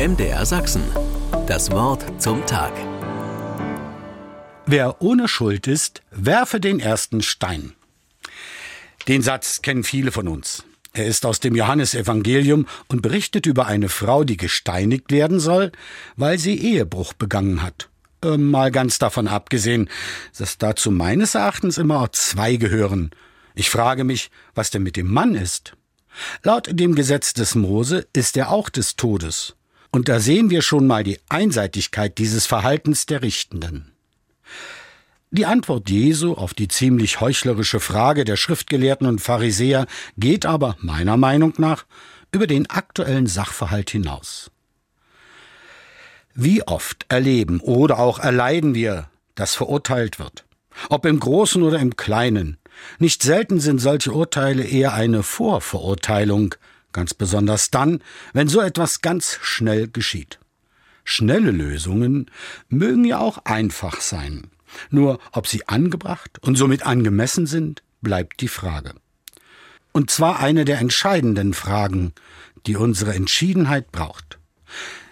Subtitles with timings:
[0.00, 0.82] MDR Sachsen.
[1.46, 2.72] Das Wort zum Tag.
[4.64, 7.74] Wer ohne Schuld ist, werfe den ersten Stein.
[9.08, 10.64] Den Satz kennen viele von uns.
[10.94, 15.70] Er ist aus dem Johannesevangelium und berichtet über eine Frau, die gesteinigt werden soll,
[16.16, 17.90] weil sie Ehebruch begangen hat.
[18.24, 19.90] Äh, mal ganz davon abgesehen,
[20.38, 23.10] dass dazu meines Erachtens immer auch zwei gehören.
[23.54, 25.74] Ich frage mich, was denn mit dem Mann ist.
[26.42, 29.56] Laut dem Gesetz des Mose ist er auch des Todes.
[29.90, 33.92] Und da sehen wir schon mal die Einseitigkeit dieses Verhaltens der Richtenden.
[35.32, 41.16] Die Antwort Jesu auf die ziemlich heuchlerische Frage der Schriftgelehrten und Pharisäer geht aber meiner
[41.16, 41.84] Meinung nach
[42.32, 44.50] über den aktuellen Sachverhalt hinaus.
[46.34, 50.44] Wie oft erleben oder auch erleiden wir, dass verurteilt wird,
[50.88, 52.58] ob im Großen oder im Kleinen.
[52.98, 56.54] Nicht selten sind solche Urteile eher eine Vorverurteilung,
[56.92, 60.38] ganz besonders dann, wenn so etwas ganz schnell geschieht.
[61.04, 62.30] Schnelle Lösungen
[62.68, 64.50] mögen ja auch einfach sein.
[64.90, 68.94] Nur ob sie angebracht und somit angemessen sind, bleibt die Frage.
[69.92, 72.12] Und zwar eine der entscheidenden Fragen,
[72.66, 74.38] die unsere Entschiedenheit braucht.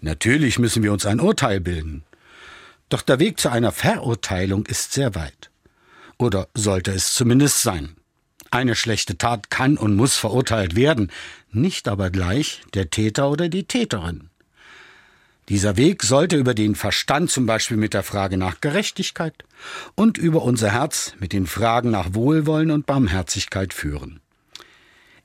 [0.00, 2.04] Natürlich müssen wir uns ein Urteil bilden.
[2.88, 5.50] Doch der Weg zu einer Verurteilung ist sehr weit.
[6.18, 7.96] Oder sollte es zumindest sein.
[8.50, 11.10] Eine schlechte Tat kann und muss verurteilt werden,
[11.52, 14.30] nicht aber gleich der Täter oder die Täterin.
[15.48, 19.34] Dieser Weg sollte über den Verstand zum Beispiel mit der Frage nach Gerechtigkeit
[19.96, 24.20] und über unser Herz mit den Fragen nach Wohlwollen und Barmherzigkeit führen.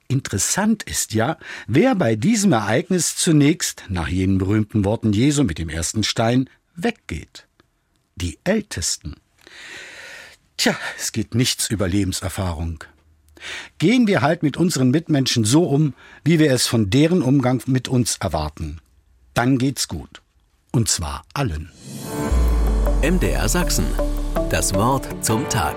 [0.08, 1.38] Interessant ist ja,
[1.68, 7.48] wer bei diesem Ereignis zunächst nach jenen berühmten Worten Jesu mit dem ersten Stein weggeht.
[8.16, 9.16] Die Ältesten.
[10.58, 12.84] Tja, es geht nichts über Lebenserfahrung.
[13.78, 17.88] Gehen wir halt mit unseren Mitmenschen so um, wie wir es von deren Umgang mit
[17.88, 18.80] uns erwarten.
[19.34, 20.22] Dann geht's gut.
[20.72, 21.72] Und zwar allen.
[23.02, 23.86] MDR Sachsen.
[24.50, 25.76] Das Wort zum Tag.